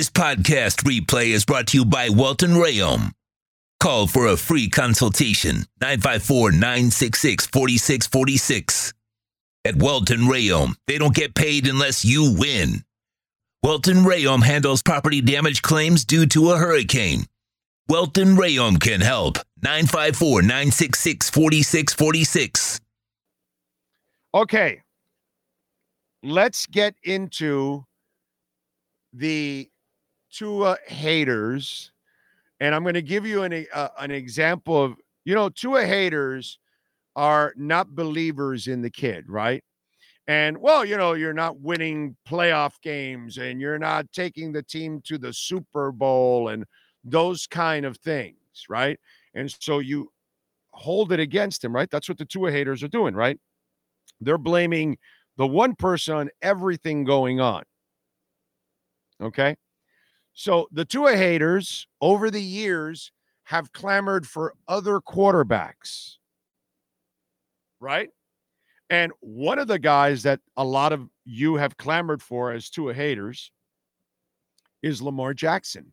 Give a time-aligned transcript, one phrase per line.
[0.00, 3.12] This podcast replay is brought to you by Welton Rayom.
[3.80, 8.94] Call for a free consultation 954 966 4646.
[9.66, 12.82] At Welton Rayom, they don't get paid unless you win.
[13.62, 17.26] Welton Rayom handles property damage claims due to a hurricane.
[17.86, 19.36] Welton Rayom can help.
[19.62, 22.80] 954 966 4646.
[24.32, 24.80] Okay.
[26.22, 27.84] Let's get into
[29.12, 29.69] the
[30.32, 31.92] Tua haters.
[32.60, 36.58] And I'm going to give you an, uh, an example of, you know, Tua haters
[37.16, 39.62] are not believers in the kid, right?
[40.28, 45.00] And well, you know, you're not winning playoff games and you're not taking the team
[45.06, 46.64] to the Super Bowl and
[47.02, 48.36] those kind of things,
[48.68, 48.98] right?
[49.34, 50.12] And so you
[50.70, 51.90] hold it against him, right?
[51.90, 53.38] That's what the Tua haters are doing, right?
[54.20, 54.98] They're blaming
[55.36, 57.64] the one person on everything going on.
[59.20, 59.56] Okay.
[60.32, 63.12] So the Tua haters over the years
[63.44, 66.16] have clamored for other quarterbacks,
[67.80, 68.10] right?
[68.88, 72.94] And one of the guys that a lot of you have clamored for as Tua
[72.94, 73.52] haters
[74.82, 75.92] is Lamar Jackson,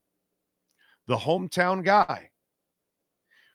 [1.07, 2.29] the hometown guy.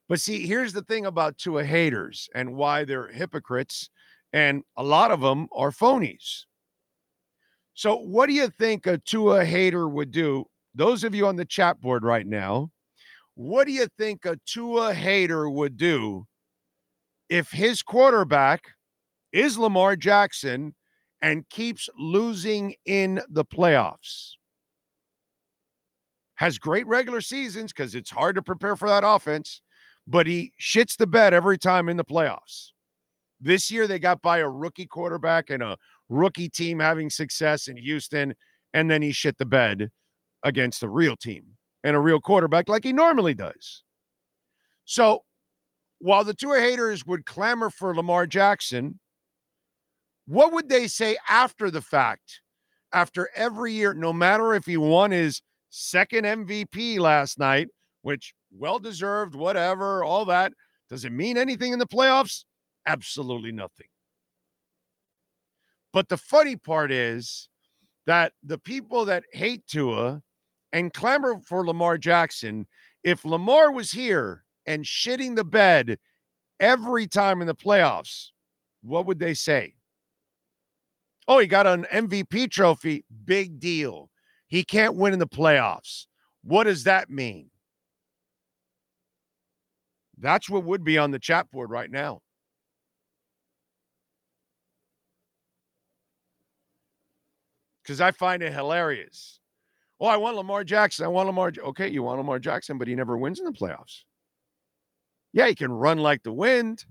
[0.09, 3.89] But see, here's the thing about Tua haters and why they're hypocrites,
[4.33, 6.45] and a lot of them are phonies.
[7.75, 11.45] So, what do you think a Tua hater would do those of you on the
[11.45, 12.70] chat board right now,
[13.34, 16.27] what do you think a Tua hater would do
[17.28, 18.69] if his quarterback
[19.33, 20.75] is Lamar Jackson
[21.23, 24.33] and keeps losing in the playoffs?
[26.37, 29.62] Has great regular seasons because it's hard to prepare for that offense,
[30.06, 32.70] but he shits the bed every time in the playoffs.
[33.41, 35.77] This year, they got by a rookie quarterback and a
[36.09, 38.34] rookie team having success in Houston,
[38.75, 39.91] and then he shit the bed
[40.43, 41.45] against a real team
[41.85, 43.83] and a real quarterback like he normally does.
[44.84, 45.23] So
[45.99, 48.99] while the Tua haters would clamor for Lamar Jackson,
[50.27, 52.41] what would they say after the fact?
[52.93, 55.41] After every year, no matter if he won his
[55.71, 57.69] second MVP last night,
[58.03, 60.53] which well deserved, whatever, all that,
[60.91, 62.45] does it mean anything in the playoffs?
[62.87, 63.87] Absolutely nothing.
[65.93, 67.49] But the funny part is
[68.06, 70.22] that the people that hate Tua
[70.72, 72.66] and clamor for Lamar Jackson.
[73.05, 75.99] If Lamar was here and shitting the bed
[76.60, 78.28] every time in the playoffs,
[78.83, 79.75] what would they say?
[81.28, 83.05] Oh, he got an MVP trophy.
[83.25, 84.10] Big deal.
[84.49, 86.06] He can't win in the playoffs.
[86.43, 87.50] What does that mean?
[90.19, 92.21] That's what would be on the chat board right now.
[97.83, 99.41] Because I find it hilarious.
[100.03, 101.05] Oh, I want Lamar Jackson.
[101.05, 101.53] I want Lamar.
[101.57, 104.01] Okay, you want Lamar Jackson, but he never wins in the playoffs.
[105.33, 106.85] Yeah, he can run like the wind,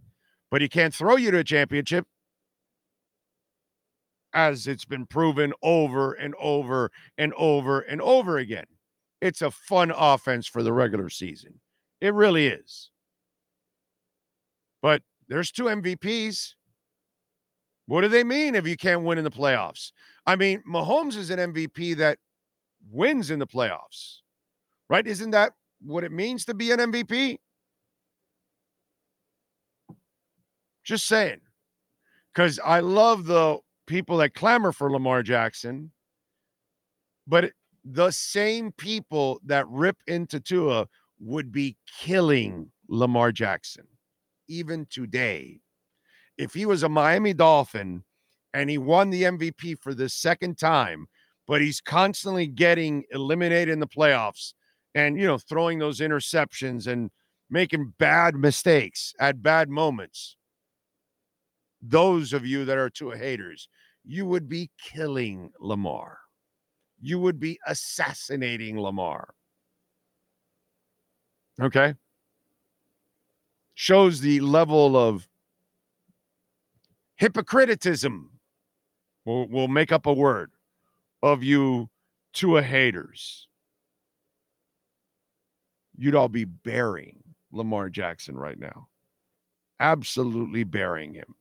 [0.50, 2.08] but he can't throw you to a championship,
[4.34, 8.66] as it's been proven over and over and over and over again.
[9.20, 11.60] It's a fun offense for the regular season.
[12.00, 12.92] It really is.
[14.82, 16.54] But there's two MVPs.
[17.88, 19.92] What do they mean if you can't win in the playoffs?
[20.26, 22.18] I mean, Mahomes is an MVP that
[22.90, 24.19] wins in the playoffs,
[24.90, 25.06] right?
[25.06, 27.38] Isn't that what it means to be an MVP?
[30.84, 31.42] Just saying.
[32.34, 35.92] Because I love the people that clamor for Lamar Jackson,
[37.28, 37.52] but
[37.84, 40.88] the same people that rip into Tua
[41.19, 43.88] would be killing Lamar Jackson
[44.48, 45.59] even today.
[46.38, 48.03] If he was a Miami Dolphin
[48.53, 51.08] and he won the MVP for the second time,
[51.47, 54.53] but he's constantly getting eliminated in the playoffs
[54.96, 57.12] and, you know, throwing those interceptions and
[57.50, 60.38] making bad mistakes at bad moments.
[61.81, 63.68] Those of you that are Tua haters,
[64.06, 66.19] you would be killing Lamar.
[67.01, 69.33] You would be assassinating Lamar.
[71.60, 71.95] Okay.
[73.74, 75.27] Shows the level of
[77.16, 78.31] hypocriticism.
[79.25, 80.51] We'll, we'll make up a word
[81.21, 81.89] of you
[82.33, 83.47] Tua haters,
[85.97, 88.88] you'd all be burying Lamar Jackson right now.
[89.79, 91.35] Absolutely burying him.